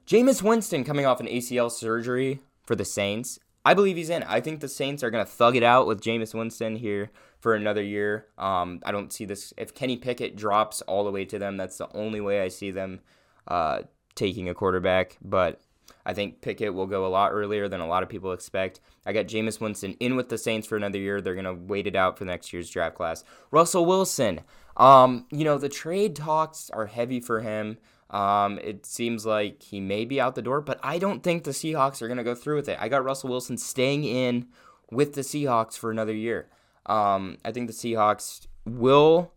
Jameis 0.08 0.42
Winston 0.42 0.84
coming 0.84 1.06
off 1.06 1.20
an 1.20 1.28
ACL 1.28 1.72
surgery 1.72 2.40
for 2.64 2.76
the 2.76 2.86
Saints. 2.86 3.40
I 3.64 3.74
believe 3.74 3.98
he's 3.98 4.12
in. 4.12 4.24
I 4.24 4.42
think 4.42 4.60
the 4.60 4.68
Saints 4.68 5.04
are 5.04 5.10
going 5.10 5.26
to 5.26 5.32
thug 5.32 5.56
it 5.56 5.64
out 5.64 5.88
with 5.88 6.02
Jameis 6.02 6.36
Winston 6.36 6.76
here 6.76 7.10
for 7.46 7.54
another 7.54 7.84
year. 7.84 8.26
Um, 8.40 8.80
I 8.84 8.92
don't 8.92 9.14
see 9.14 9.24
this. 9.24 9.54
If 9.56 9.76
Kenny 9.76 9.98
Pickett 9.98 10.36
drops 10.36 10.82
all 10.82 11.04
the 11.04 11.12
way 11.12 11.26
to 11.26 11.38
them, 11.38 11.58
that's 11.58 11.78
the 11.78 11.88
only 11.96 12.20
way 12.20 12.42
I 12.42 12.48
see 12.48 12.72
them 12.72 13.02
uh, 13.48 13.84
taking 14.16 14.50
a 14.50 14.56
quarterback. 14.56 15.16
But 15.22 15.62
I 16.08 16.16
think 16.16 16.42
Pickett 16.42 16.74
will 16.74 16.88
go 16.88 17.06
a 17.06 17.08
lot 17.08 17.34
earlier 17.34 17.68
than 17.68 17.82
a 17.82 17.88
lot 17.88 18.02
of 18.02 18.10
people 18.10 18.34
expect. 18.34 18.80
I 19.06 19.14
got 19.14 19.28
Jameis 19.28 19.62
Winston 19.62 19.94
in 20.00 20.16
with 20.16 20.30
the 20.30 20.40
Saints 20.40 20.66
for 20.66 20.76
another 20.76 20.98
year. 20.98 21.22
They're 21.22 21.36
going 21.36 21.46
to 21.46 21.54
wait 21.54 21.86
it 21.86 21.96
out 21.96 22.18
for 22.18 22.26
next 22.26 22.52
year's 22.52 22.68
draft 22.68 22.96
class. 22.96 23.24
Russell 23.52 23.86
Wilson. 23.86 24.42
Um, 24.76 25.28
you 25.30 25.44
know, 25.44 25.60
the 25.60 25.70
trade 25.70 26.16
talks 26.16 26.72
are 26.72 26.88
heavy 26.88 27.20
for 27.20 27.42
him. 27.42 27.78
Um, 28.10 28.58
it 28.58 28.88
seems 28.88 29.24
like 29.24 29.62
he 29.62 29.80
may 29.80 30.04
be 30.04 30.20
out 30.20 30.34
the 30.34 30.42
door, 30.42 30.62
but 30.62 30.80
I 30.82 30.98
don't 30.98 31.22
think 31.22 31.44
the 31.44 31.52
Seahawks 31.52 32.02
are 32.02 32.08
going 32.08 32.18
to 32.18 32.24
go 32.24 32.34
through 32.34 32.56
with 32.56 32.70
it. 32.70 32.80
I 32.82 32.90
got 32.90 33.06
Russell 33.06 33.30
Wilson 33.30 33.60
staying 33.60 34.04
in 34.04 34.48
with 34.90 35.14
the 35.14 35.22
Seahawks 35.22 35.78
for 35.78 35.92
another 35.92 36.12
year. 36.12 36.50
Um, 36.86 37.38
I 37.44 37.52
think 37.52 37.68
the 37.68 37.74
Seahawks 37.74 38.48
will 38.66 39.32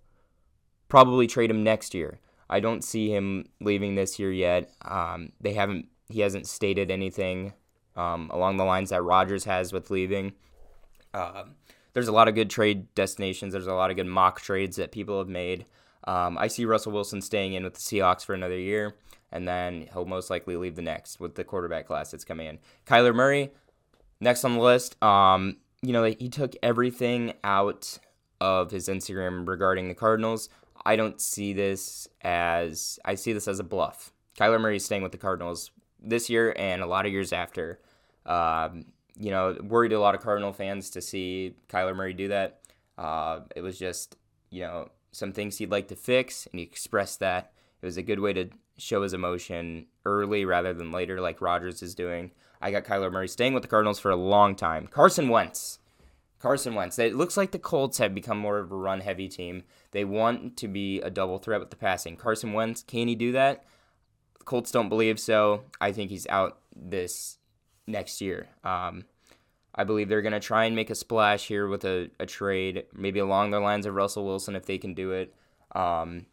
probably 0.88 1.26
trade 1.26 1.50
him 1.50 1.62
next 1.62 1.94
year. 1.94 2.20
I 2.50 2.60
don't 2.60 2.82
see 2.82 3.14
him 3.14 3.46
leaving 3.60 3.94
this 3.94 4.18
year 4.18 4.32
yet. 4.32 4.70
Um, 4.82 5.32
they 5.40 5.54
haven't. 5.54 5.86
He 6.08 6.20
hasn't 6.20 6.46
stated 6.46 6.90
anything 6.90 7.52
um, 7.94 8.30
along 8.32 8.56
the 8.56 8.64
lines 8.64 8.90
that 8.90 9.02
Rodgers 9.02 9.44
has 9.44 9.72
with 9.74 9.90
leaving. 9.90 10.32
Uh, 11.12 11.44
there's 11.92 12.08
a 12.08 12.12
lot 12.12 12.28
of 12.28 12.34
good 12.34 12.48
trade 12.48 12.94
destinations. 12.94 13.52
There's 13.52 13.66
a 13.66 13.74
lot 13.74 13.90
of 13.90 13.96
good 13.96 14.06
mock 14.06 14.40
trades 14.40 14.76
that 14.76 14.92
people 14.92 15.18
have 15.18 15.28
made. 15.28 15.66
Um, 16.04 16.38
I 16.38 16.46
see 16.46 16.64
Russell 16.64 16.92
Wilson 16.92 17.20
staying 17.20 17.52
in 17.52 17.64
with 17.64 17.74
the 17.74 17.80
Seahawks 17.80 18.24
for 18.24 18.32
another 18.32 18.58
year, 18.58 18.94
and 19.30 19.46
then 19.46 19.88
he'll 19.92 20.06
most 20.06 20.30
likely 20.30 20.56
leave 20.56 20.76
the 20.76 20.82
next 20.82 21.20
with 21.20 21.34
the 21.34 21.44
quarterback 21.44 21.86
class 21.86 22.10
that's 22.10 22.24
coming 22.24 22.46
in. 22.46 22.58
Kyler 22.86 23.14
Murray, 23.14 23.50
next 24.20 24.44
on 24.44 24.54
the 24.54 24.60
list. 24.60 24.96
You 25.82 25.92
know, 25.92 26.04
he 26.04 26.28
took 26.28 26.54
everything 26.62 27.34
out 27.44 27.98
of 28.40 28.70
his 28.70 28.88
Instagram 28.88 29.46
regarding 29.46 29.88
the 29.88 29.94
Cardinals. 29.94 30.48
I 30.84 30.96
don't 30.96 31.20
see 31.20 31.52
this 31.52 32.08
as 32.22 32.98
I 33.04 33.14
see 33.14 33.32
this 33.32 33.48
as 33.48 33.60
a 33.60 33.64
bluff. 33.64 34.12
Kyler 34.38 34.60
Murray 34.60 34.76
is 34.76 34.84
staying 34.84 35.02
with 35.02 35.12
the 35.12 35.18
Cardinals 35.18 35.70
this 36.00 36.30
year 36.30 36.54
and 36.56 36.82
a 36.82 36.86
lot 36.86 37.06
of 37.06 37.12
years 37.12 37.32
after. 37.32 37.80
Um, 38.26 38.86
you 39.18 39.30
know, 39.30 39.56
worried 39.62 39.92
a 39.92 40.00
lot 40.00 40.14
of 40.14 40.22
Cardinal 40.22 40.52
fans 40.52 40.90
to 40.90 41.00
see 41.00 41.54
Kyler 41.68 41.94
Murray 41.94 42.14
do 42.14 42.28
that. 42.28 42.60
Uh, 42.96 43.40
it 43.56 43.62
was 43.62 43.78
just, 43.78 44.16
you 44.50 44.62
know, 44.62 44.90
some 45.12 45.32
things 45.32 45.58
he'd 45.58 45.70
like 45.70 45.88
to 45.88 45.96
fix, 45.96 46.46
and 46.46 46.58
he 46.58 46.64
expressed 46.64 47.20
that. 47.20 47.52
It 47.82 47.86
was 47.86 47.96
a 47.96 48.02
good 48.02 48.20
way 48.20 48.32
to 48.32 48.50
show 48.76 49.02
his 49.02 49.12
emotion 49.12 49.86
early 50.04 50.44
rather 50.44 50.72
than 50.72 50.92
later, 50.92 51.20
like 51.20 51.40
Rodgers 51.40 51.82
is 51.82 51.94
doing. 51.94 52.30
I 52.60 52.70
got 52.70 52.84
Kyler 52.84 53.12
Murray 53.12 53.28
staying 53.28 53.54
with 53.54 53.62
the 53.62 53.68
Cardinals 53.68 54.00
for 54.00 54.10
a 54.10 54.16
long 54.16 54.54
time. 54.54 54.86
Carson 54.86 55.28
Wentz. 55.28 55.78
Carson 56.38 56.74
Wentz. 56.74 56.98
It 56.98 57.14
looks 57.14 57.36
like 57.36 57.50
the 57.50 57.58
Colts 57.58 57.98
have 57.98 58.14
become 58.14 58.38
more 58.38 58.58
of 58.58 58.70
a 58.70 58.76
run 58.76 59.00
heavy 59.00 59.28
team. 59.28 59.64
They 59.90 60.04
want 60.04 60.56
to 60.58 60.68
be 60.68 61.00
a 61.00 61.10
double 61.10 61.38
threat 61.38 61.60
with 61.60 61.70
the 61.70 61.76
passing. 61.76 62.16
Carson 62.16 62.52
Wentz, 62.52 62.82
can 62.82 63.08
he 63.08 63.14
do 63.14 63.32
that? 63.32 63.64
The 64.38 64.44
Colts 64.44 64.70
don't 64.70 64.88
believe 64.88 65.18
so. 65.18 65.64
I 65.80 65.92
think 65.92 66.10
he's 66.10 66.26
out 66.28 66.58
this 66.74 67.38
next 67.86 68.20
year. 68.20 68.48
Um, 68.62 69.04
I 69.74 69.84
believe 69.84 70.08
they're 70.08 70.22
going 70.22 70.32
to 70.32 70.40
try 70.40 70.64
and 70.64 70.76
make 70.76 70.90
a 70.90 70.94
splash 70.94 71.46
here 71.46 71.68
with 71.68 71.84
a, 71.84 72.10
a 72.18 72.26
trade, 72.26 72.84
maybe 72.92 73.18
along 73.20 73.50
the 73.50 73.60
lines 73.60 73.86
of 73.86 73.94
Russell 73.94 74.24
Wilson 74.24 74.56
if 74.56 74.66
they 74.66 74.78
can 74.78 74.94
do 74.94 75.12
it. 75.12 75.34
Um, 75.74 76.26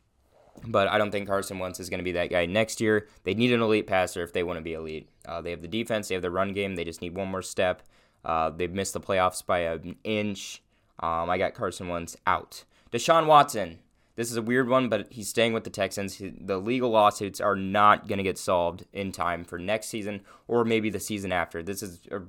but 0.67 0.88
I 0.88 0.97
don't 0.97 1.12
think 1.12 1.27
Carson 1.27 1.59
Wentz 1.59 1.79
is 1.79 1.89
going 1.89 2.00
to 2.00 2.03
be 2.03 2.13
that 2.13 2.29
guy 2.29 2.45
next 2.45 2.81
year. 2.81 3.07
They 3.24 3.33
need 3.33 3.51
an 3.51 3.62
elite 3.62 3.88
passer 3.88 4.24
if 4.24 4.33
they 4.33 4.43
want 4.43 4.57
to 4.57 4.63
be 4.63 4.74
elite. 4.74 5.09
Uh, 5.25 5.41
they 5.41 5.51
have 5.51 5.62
the 5.62 5.67
defense, 5.67 6.07
they 6.07 6.15
have 6.15 6.21
the 6.21 6.31
run 6.31 6.53
game. 6.53 6.75
They 6.75 6.83
just 6.83 7.01
need 7.01 7.15
one 7.15 7.27
more 7.27 7.41
step. 7.41 7.83
Uh, 8.24 8.50
they've 8.50 8.71
missed 8.71 8.93
the 8.93 9.01
playoffs 9.01 9.45
by 9.45 9.59
an 9.59 9.97
inch. 10.03 10.62
Um, 11.00 11.29
I 11.29 11.38
got 11.38 11.53
Carson 11.53 11.88
Wentz 11.88 12.17
out. 12.25 12.63
Deshaun 12.91 13.27
Watson. 13.27 13.79
This 14.15 14.31
is 14.31 14.38
a 14.38 14.41
weird 14.41 14.69
one, 14.69 14.88
but 14.88 15.12
he's 15.12 15.27
staying 15.27 15.51
with 15.51 15.65
the 15.65 15.69
Texans. 15.69 16.21
The 16.21 16.57
legal 16.57 16.89
lawsuits 16.89 17.41
are 17.41 17.55
not 17.55 18.07
going 18.07 18.17
to 18.17 18.24
get 18.24 18.38
solved 18.38 18.85
in 18.93 19.12
time 19.12 19.43
for 19.43 19.59
next 19.59 19.88
season 19.88 20.21
or 20.47 20.63
maybe 20.63 20.89
the 20.89 21.01
season 21.01 21.33
after. 21.33 21.62
This 21.62 21.83
is 21.83 22.00
a 22.09 22.21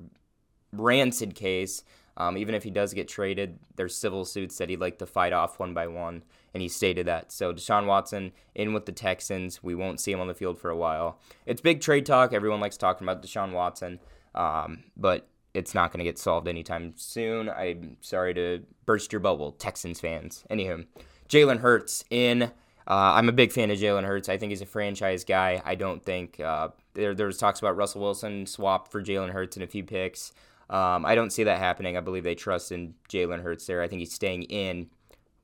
rancid 0.71 1.35
case. 1.35 1.83
Um, 2.17 2.35
even 2.35 2.55
if 2.55 2.63
he 2.63 2.71
does 2.71 2.93
get 2.93 3.07
traded, 3.07 3.59
there's 3.75 3.95
civil 3.95 4.25
suits 4.25 4.57
that 4.57 4.69
he'd 4.69 4.79
like 4.79 4.97
to 4.99 5.05
fight 5.05 5.33
off 5.33 5.59
one 5.59 5.75
by 5.75 5.85
one, 5.85 6.23
and 6.51 6.63
he 6.63 6.67
stated 6.67 7.05
that. 7.05 7.31
So 7.31 7.53
Deshaun 7.53 7.85
Watson 7.85 8.31
in 8.55 8.73
with 8.73 8.87
the 8.87 8.91
Texans. 8.91 9.61
We 9.61 9.75
won't 9.75 9.99
see 9.99 10.13
him 10.13 10.19
on 10.19 10.27
the 10.27 10.33
field 10.33 10.57
for 10.57 10.71
a 10.71 10.75
while. 10.75 11.19
It's 11.45 11.61
big 11.61 11.79
trade 11.79 12.07
talk. 12.07 12.33
Everyone 12.33 12.59
likes 12.59 12.75
talking 12.75 13.05
about 13.07 13.21
Deshaun 13.21 13.51
Watson, 13.51 13.99
um, 14.33 14.83
but 14.97 15.27
it's 15.53 15.75
not 15.75 15.91
going 15.91 15.99
to 15.99 16.03
get 16.03 16.17
solved 16.17 16.47
anytime 16.47 16.93
soon. 16.97 17.49
I'm 17.49 17.97
sorry 18.01 18.33
to 18.33 18.63
burst 18.87 19.13
your 19.13 19.19
bubble, 19.19 19.51
Texans 19.51 19.99
fans. 19.99 20.43
Anywho, 20.49 20.85
Jalen 21.29 21.59
Hurts 21.59 22.03
in. 22.09 22.43
Uh, 22.43 23.13
I'm 23.15 23.29
a 23.29 23.33
big 23.33 23.51
fan 23.51 23.69
of 23.69 23.77
Jalen 23.77 24.05
Hurts. 24.05 24.29
I 24.29 24.37
think 24.37 24.51
he's 24.51 24.61
a 24.61 24.65
franchise 24.65 25.23
guy. 25.23 25.61
I 25.65 25.75
don't 25.75 26.03
think 26.03 26.39
uh, 26.39 26.69
there, 26.93 27.13
there 27.13 27.27
was 27.27 27.37
talks 27.37 27.59
about 27.59 27.75
Russell 27.75 28.01
Wilson 28.01 28.45
swap 28.45 28.91
for 28.91 29.03
Jalen 29.03 29.31
Hurts 29.31 29.57
in 29.57 29.63
a 29.63 29.67
few 29.67 29.83
picks. 29.83 30.31
Um, 30.69 31.05
I 31.05 31.15
don't 31.15 31.31
see 31.31 31.43
that 31.43 31.59
happening. 31.59 31.95
I 31.95 32.01
believe 32.01 32.23
they 32.23 32.35
trust 32.35 32.71
in 32.71 32.95
Jalen 33.09 33.41
Hurts 33.41 33.65
there. 33.65 33.81
I 33.81 33.87
think 33.87 33.99
he's 33.99 34.13
staying 34.13 34.43
in 34.43 34.89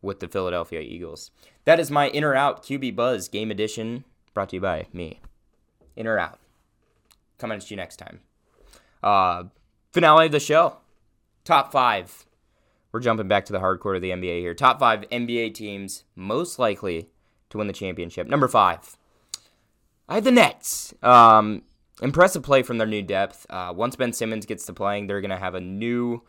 with 0.01 0.19
the 0.19 0.27
Philadelphia 0.27 0.81
Eagles. 0.81 1.31
That 1.65 1.79
is 1.79 1.89
my 1.89 2.09
in 2.09 2.23
or 2.23 2.35
out 2.35 2.63
QB 2.63 2.95
Buzz 2.95 3.27
game 3.29 3.49
edition 3.51 4.03
brought 4.33 4.49
to 4.49 4.57
you 4.57 4.61
by 4.61 4.87
me. 4.91 5.21
In 5.95 6.07
or 6.07 6.19
out. 6.19 6.39
Coming 7.37 7.57
at 7.57 7.71
you 7.71 7.77
next 7.77 7.97
time. 7.97 8.19
Uh, 9.01 9.45
finale 9.91 10.25
of 10.25 10.31
the 10.31 10.39
show. 10.39 10.77
Top 11.45 11.71
five. 11.71 12.25
We're 12.91 12.99
jumping 12.99 13.27
back 13.27 13.45
to 13.45 13.53
the 13.53 13.59
hardcore 13.59 13.95
of 13.95 14.01
the 14.01 14.11
NBA 14.11 14.39
here. 14.39 14.53
Top 14.53 14.79
five 14.79 15.01
NBA 15.09 15.53
teams 15.53 16.03
most 16.15 16.59
likely 16.59 17.09
to 17.49 17.57
win 17.57 17.67
the 17.67 17.73
championship. 17.73 18.27
Number 18.27 18.47
five. 18.47 18.97
I 20.07 20.15
have 20.15 20.23
the 20.23 20.31
Nets. 20.31 20.93
Um, 21.01 21.63
impressive 22.01 22.43
play 22.43 22.63
from 22.63 22.77
their 22.77 22.87
new 22.87 23.01
depth. 23.01 23.45
Uh, 23.49 23.73
once 23.75 23.95
Ben 23.95 24.13
Simmons 24.13 24.45
gets 24.45 24.65
to 24.65 24.73
playing, 24.73 25.07
they're 25.07 25.21
going 25.21 25.31
to 25.31 25.37
have 25.37 25.55
a 25.55 25.61
new 25.61 26.23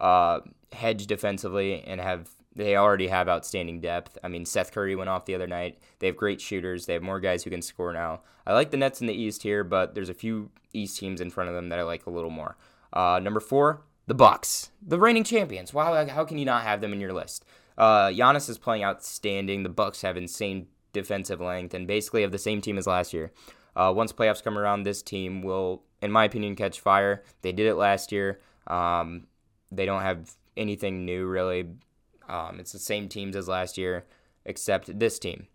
uh, 0.00 0.40
hedge 0.72 1.06
defensively 1.06 1.82
and 1.82 2.00
have 2.00 2.30
they 2.54 2.76
already 2.76 3.06
have 3.06 3.28
outstanding 3.28 3.80
depth. 3.80 4.18
I 4.24 4.28
mean, 4.28 4.44
Seth 4.44 4.72
Curry 4.72 4.96
went 4.96 5.08
off 5.08 5.24
the 5.24 5.36
other 5.36 5.46
night. 5.46 5.78
They 6.00 6.08
have 6.08 6.16
great 6.16 6.40
shooters. 6.40 6.86
They 6.86 6.94
have 6.94 7.02
more 7.02 7.20
guys 7.20 7.44
who 7.44 7.50
can 7.50 7.62
score 7.62 7.92
now. 7.92 8.22
I 8.44 8.54
like 8.54 8.70
the 8.70 8.76
Nets 8.76 9.00
in 9.00 9.06
the 9.06 9.14
East 9.14 9.44
here, 9.44 9.62
but 9.62 9.94
there's 9.94 10.08
a 10.08 10.14
few 10.14 10.50
East 10.72 10.98
teams 10.98 11.20
in 11.20 11.30
front 11.30 11.48
of 11.48 11.54
them 11.54 11.68
that 11.68 11.78
I 11.78 11.82
like 11.82 12.06
a 12.06 12.10
little 12.10 12.30
more. 12.30 12.56
Uh, 12.92 13.20
number 13.22 13.38
four, 13.38 13.82
the 14.08 14.14
Bucks, 14.14 14.70
the 14.84 14.98
reigning 14.98 15.22
champions. 15.22 15.72
Wow, 15.72 16.06
how 16.08 16.24
can 16.24 16.38
you 16.38 16.44
not 16.44 16.64
have 16.64 16.80
them 16.80 16.92
in 16.92 17.00
your 17.00 17.12
list? 17.12 17.44
Uh, 17.78 18.08
Giannis 18.08 18.48
is 18.50 18.58
playing 18.58 18.82
outstanding. 18.82 19.62
The 19.62 19.68
Bucks 19.68 20.02
have 20.02 20.16
insane 20.16 20.66
defensive 20.92 21.40
length 21.40 21.72
and 21.72 21.86
basically 21.86 22.22
have 22.22 22.32
the 22.32 22.38
same 22.38 22.60
team 22.60 22.78
as 22.78 22.86
last 22.86 23.12
year. 23.12 23.32
Uh, 23.76 23.92
once 23.94 24.12
playoffs 24.12 24.42
come 24.42 24.58
around, 24.58 24.82
this 24.82 25.02
team 25.02 25.42
will, 25.42 25.82
in 26.02 26.10
my 26.10 26.24
opinion, 26.24 26.56
catch 26.56 26.80
fire. 26.80 27.22
They 27.42 27.52
did 27.52 27.66
it 27.66 27.74
last 27.74 28.12
year. 28.12 28.40
Um, 28.66 29.26
they 29.70 29.86
don't 29.86 30.02
have 30.02 30.32
anything 30.56 31.04
new 31.04 31.26
really. 31.26 31.68
Um, 32.28 32.60
it's 32.60 32.72
the 32.72 32.78
same 32.78 33.08
teams 33.08 33.34
as 33.34 33.48
last 33.48 33.76
year, 33.76 34.04
except 34.44 34.98
this 34.98 35.18
team, 35.18 35.48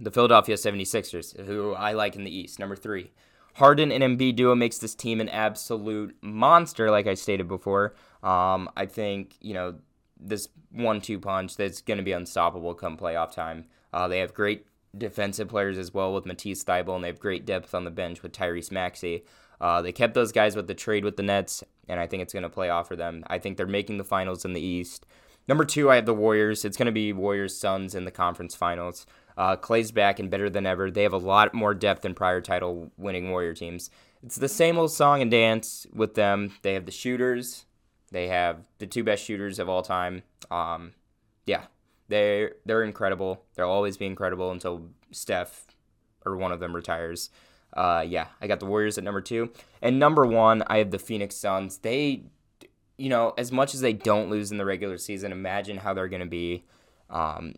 the 0.00 0.10
Philadelphia 0.10 0.56
76ers, 0.56 1.44
who 1.46 1.74
I 1.74 1.92
like 1.92 2.16
in 2.16 2.24
the 2.24 2.36
East. 2.36 2.58
Number 2.58 2.74
three, 2.74 3.12
Harden 3.54 3.92
and 3.92 4.02
Embiid 4.02 4.36
duo 4.36 4.54
makes 4.54 4.78
this 4.78 4.94
team 4.94 5.20
an 5.20 5.28
absolute 5.28 6.16
monster, 6.22 6.90
like 6.90 7.06
I 7.06 7.14
stated 7.14 7.46
before. 7.46 7.94
Um, 8.22 8.68
I 8.76 8.86
think, 8.86 9.36
you 9.40 9.54
know, 9.54 9.74
this 10.18 10.48
one 10.70 11.00
two 11.00 11.18
punch 11.18 11.56
that's 11.56 11.82
going 11.82 11.98
to 11.98 12.04
be 12.04 12.12
unstoppable 12.12 12.74
come 12.74 12.96
playoff 12.96 13.32
time. 13.32 13.66
Uh, 13.92 14.08
they 14.08 14.20
have 14.20 14.32
great 14.32 14.66
defensive 14.96 15.48
players 15.48 15.78
as 15.78 15.94
well 15.94 16.12
with 16.12 16.26
Matisse 16.26 16.64
Thybulle, 16.64 16.96
and 16.96 17.04
they 17.04 17.08
have 17.08 17.20
great 17.20 17.46
depth 17.46 17.74
on 17.74 17.84
the 17.84 17.90
bench 17.90 18.22
with 18.22 18.32
Tyrese 18.32 18.70
Maxey. 18.70 19.24
Uh, 19.60 19.80
they 19.80 19.92
kept 19.92 20.14
those 20.14 20.32
guys 20.32 20.56
with 20.56 20.66
the 20.66 20.74
trade 20.74 21.04
with 21.04 21.16
the 21.16 21.22
Nets, 21.22 21.62
and 21.88 22.00
I 22.00 22.06
think 22.06 22.22
it's 22.22 22.32
going 22.32 22.42
to 22.42 22.48
play 22.48 22.68
off 22.68 22.88
for 22.88 22.96
them. 22.96 23.22
I 23.28 23.38
think 23.38 23.56
they're 23.56 23.66
making 23.66 23.98
the 23.98 24.04
finals 24.04 24.44
in 24.44 24.52
the 24.52 24.60
East. 24.60 25.06
Number 25.48 25.64
two, 25.64 25.90
I 25.90 25.96
have 25.96 26.06
the 26.06 26.14
Warriors. 26.14 26.64
It's 26.64 26.76
going 26.76 26.86
to 26.86 26.92
be 26.92 27.12
Warriors 27.12 27.56
Suns 27.56 27.94
in 27.94 28.04
the 28.04 28.10
conference 28.10 28.54
finals. 28.54 29.06
Uh, 29.36 29.56
Klay's 29.56 29.90
back 29.92 30.18
and 30.18 30.30
better 30.30 30.50
than 30.50 30.66
ever. 30.66 30.90
They 30.90 31.02
have 31.02 31.12
a 31.12 31.18
lot 31.18 31.54
more 31.54 31.74
depth 31.74 32.02
than 32.02 32.14
prior 32.14 32.40
title 32.40 32.92
winning 32.96 33.30
Warrior 33.30 33.54
teams. 33.54 33.90
It's 34.22 34.36
the 34.36 34.48
same 34.48 34.78
old 34.78 34.92
song 34.92 35.22
and 35.22 35.30
dance 35.30 35.86
with 35.92 36.14
them. 36.14 36.52
They 36.62 36.74
have 36.74 36.86
the 36.86 36.92
shooters. 36.92 37.64
They 38.10 38.28
have 38.28 38.58
the 38.78 38.86
two 38.86 39.02
best 39.02 39.24
shooters 39.24 39.58
of 39.58 39.68
all 39.68 39.82
time. 39.82 40.22
Um, 40.50 40.92
yeah, 41.46 41.64
they're 42.12 42.56
they're 42.66 42.82
incredible. 42.84 43.42
They'll 43.54 43.70
always 43.70 43.96
be 43.96 44.04
incredible 44.04 44.50
until 44.50 44.90
Steph 45.10 45.64
or 46.26 46.36
one 46.36 46.52
of 46.52 46.60
them 46.60 46.76
retires. 46.76 47.30
Uh, 47.72 48.04
yeah, 48.06 48.26
I 48.38 48.46
got 48.46 48.60
the 48.60 48.66
Warriors 48.66 48.98
at 48.98 49.04
number 49.04 49.22
two, 49.22 49.50
and 49.80 49.98
number 49.98 50.26
one, 50.26 50.62
I 50.66 50.76
have 50.76 50.90
the 50.90 50.98
Phoenix 50.98 51.36
Suns. 51.36 51.78
They, 51.78 52.24
you 52.98 53.08
know, 53.08 53.32
as 53.38 53.50
much 53.50 53.72
as 53.72 53.80
they 53.80 53.94
don't 53.94 54.28
lose 54.28 54.52
in 54.52 54.58
the 54.58 54.66
regular 54.66 54.98
season, 54.98 55.32
imagine 55.32 55.78
how 55.78 55.94
they're 55.94 56.08
going 56.08 56.20
to 56.20 56.26
be 56.26 56.66
um, 57.08 57.54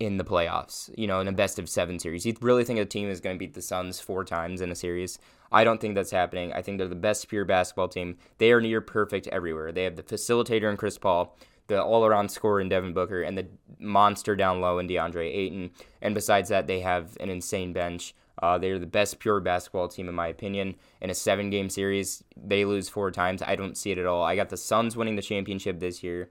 in 0.00 0.16
the 0.16 0.24
playoffs. 0.24 0.90
You 0.98 1.06
know, 1.06 1.20
in 1.20 1.28
a 1.28 1.32
best 1.32 1.60
of 1.60 1.68
seven 1.68 2.00
series. 2.00 2.26
You 2.26 2.34
really 2.40 2.64
think 2.64 2.80
a 2.80 2.84
team 2.84 3.08
is 3.08 3.20
going 3.20 3.36
to 3.36 3.38
beat 3.38 3.54
the 3.54 3.62
Suns 3.62 4.00
four 4.00 4.24
times 4.24 4.60
in 4.60 4.72
a 4.72 4.74
series? 4.74 5.20
I 5.52 5.62
don't 5.62 5.80
think 5.80 5.94
that's 5.94 6.10
happening. 6.10 6.52
I 6.52 6.62
think 6.62 6.78
they're 6.78 6.88
the 6.88 6.96
best 6.96 7.28
pure 7.28 7.44
basketball 7.44 7.86
team. 7.86 8.16
They 8.38 8.50
are 8.50 8.60
near 8.60 8.80
perfect 8.80 9.28
everywhere. 9.28 9.70
They 9.70 9.84
have 9.84 9.94
the 9.94 10.02
facilitator 10.02 10.68
in 10.68 10.76
Chris 10.76 10.98
Paul 10.98 11.38
the 11.66 11.82
all 11.82 12.04
around 12.04 12.30
scorer 12.30 12.60
in 12.60 12.68
Devin 12.68 12.92
Booker, 12.92 13.22
and 13.22 13.36
the 13.36 13.46
monster 13.78 14.36
down 14.36 14.60
low 14.60 14.78
in 14.78 14.88
DeAndre 14.88 15.34
Ayton. 15.34 15.70
And 16.02 16.14
besides 16.14 16.48
that, 16.48 16.66
they 16.66 16.80
have 16.80 17.16
an 17.20 17.30
insane 17.30 17.72
bench. 17.72 18.14
Uh, 18.42 18.58
they're 18.58 18.78
the 18.78 18.86
best 18.86 19.20
pure 19.20 19.40
basketball 19.40 19.88
team, 19.88 20.08
in 20.08 20.14
my 20.14 20.26
opinion. 20.26 20.74
In 21.00 21.10
a 21.10 21.14
seven 21.14 21.50
game 21.50 21.70
series, 21.70 22.24
they 22.36 22.64
lose 22.64 22.88
four 22.88 23.10
times. 23.10 23.42
I 23.42 23.54
don't 23.56 23.76
see 23.76 23.92
it 23.92 23.98
at 23.98 24.06
all. 24.06 24.22
I 24.22 24.36
got 24.36 24.48
the 24.48 24.56
Suns 24.56 24.96
winning 24.96 25.16
the 25.16 25.22
championship 25.22 25.78
this 25.78 26.02
year. 26.02 26.30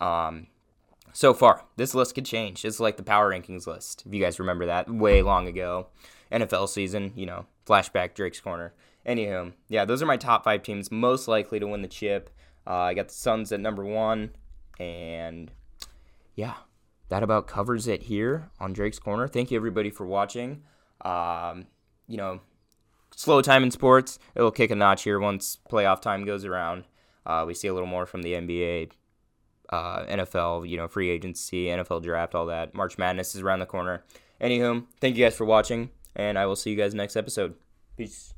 Um, 0.00 0.48
so 1.12 1.32
far, 1.32 1.64
this 1.76 1.94
list 1.94 2.14
could 2.14 2.26
change. 2.26 2.64
It's 2.64 2.80
like 2.80 2.96
the 2.96 3.02
power 3.02 3.30
rankings 3.32 3.66
list, 3.66 4.04
if 4.06 4.12
you 4.12 4.22
guys 4.22 4.38
remember 4.38 4.66
that 4.66 4.90
way 4.90 5.22
long 5.22 5.48
ago. 5.48 5.88
NFL 6.30 6.68
season, 6.68 7.12
you 7.16 7.26
know, 7.26 7.46
flashback 7.66 8.14
Drake's 8.14 8.40
Corner. 8.40 8.74
Anywho, 9.06 9.52
yeah, 9.68 9.86
those 9.86 10.02
are 10.02 10.06
my 10.06 10.18
top 10.18 10.44
five 10.44 10.62
teams 10.62 10.92
most 10.92 11.26
likely 11.26 11.58
to 11.58 11.66
win 11.66 11.80
the 11.80 11.88
chip. 11.88 12.28
Uh, 12.66 12.74
I 12.74 12.94
got 12.94 13.08
the 13.08 13.14
Suns 13.14 13.50
at 13.50 13.60
number 13.60 13.82
one. 13.82 14.30
And 14.78 15.50
yeah, 16.34 16.54
that 17.08 17.22
about 17.22 17.46
covers 17.46 17.86
it 17.86 18.02
here 18.04 18.50
on 18.60 18.72
Drake's 18.72 18.98
Corner. 18.98 19.28
Thank 19.28 19.50
you 19.50 19.56
everybody 19.56 19.90
for 19.90 20.06
watching. 20.06 20.62
Um, 21.04 21.66
you 22.06 22.16
know, 22.16 22.40
slow 23.16 23.42
time 23.42 23.62
in 23.62 23.70
sports. 23.70 24.18
It'll 24.34 24.50
kick 24.50 24.70
a 24.70 24.76
notch 24.76 25.02
here 25.02 25.18
once 25.18 25.58
playoff 25.70 26.00
time 26.00 26.24
goes 26.24 26.44
around. 26.44 26.84
Uh, 27.26 27.44
we 27.46 27.54
see 27.54 27.68
a 27.68 27.74
little 27.74 27.88
more 27.88 28.06
from 28.06 28.22
the 28.22 28.32
NBA, 28.32 28.90
uh, 29.70 30.04
NFL, 30.06 30.68
you 30.68 30.76
know, 30.76 30.88
free 30.88 31.10
agency, 31.10 31.66
NFL 31.66 32.02
draft, 32.02 32.34
all 32.34 32.46
that. 32.46 32.74
March 32.74 32.96
Madness 32.96 33.34
is 33.34 33.42
around 33.42 33.58
the 33.58 33.66
corner. 33.66 34.04
Anywho, 34.40 34.84
thank 35.00 35.16
you 35.16 35.24
guys 35.24 35.36
for 35.36 35.44
watching, 35.44 35.90
and 36.16 36.38
I 36.38 36.46
will 36.46 36.56
see 36.56 36.70
you 36.70 36.76
guys 36.76 36.94
next 36.94 37.16
episode. 37.16 37.54
Peace. 37.96 38.32